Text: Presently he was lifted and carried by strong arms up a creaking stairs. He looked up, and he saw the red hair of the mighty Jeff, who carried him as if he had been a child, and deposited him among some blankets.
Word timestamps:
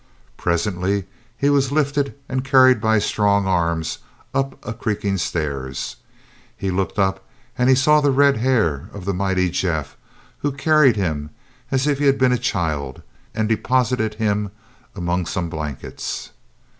Presently 0.35 1.05
he 1.37 1.51
was 1.51 1.71
lifted 1.71 2.15
and 2.27 2.43
carried 2.43 2.81
by 2.81 2.97
strong 2.97 3.45
arms 3.45 3.99
up 4.33 4.57
a 4.65 4.73
creaking 4.73 5.17
stairs. 5.19 5.97
He 6.57 6.71
looked 6.71 6.97
up, 6.97 7.23
and 7.55 7.69
he 7.69 7.75
saw 7.75 8.01
the 8.01 8.09
red 8.09 8.37
hair 8.37 8.89
of 8.93 9.05
the 9.05 9.13
mighty 9.13 9.51
Jeff, 9.51 9.95
who 10.39 10.53
carried 10.53 10.95
him 10.95 11.29
as 11.69 11.85
if 11.85 11.99
he 11.99 12.07
had 12.07 12.17
been 12.17 12.31
a 12.33 12.39
child, 12.39 13.03
and 13.35 13.47
deposited 13.47 14.15
him 14.15 14.49
among 14.95 15.27
some 15.27 15.51
blankets. 15.51 16.31